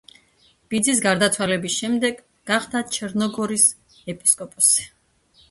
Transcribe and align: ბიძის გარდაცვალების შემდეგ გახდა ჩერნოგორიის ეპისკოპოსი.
ბიძის 0.73 1.01
გარდაცვალების 1.05 1.75
შემდეგ 1.81 2.23
გახდა 2.53 2.83
ჩერნოგორიის 2.97 3.69
ეპისკოპოსი. 4.17 4.91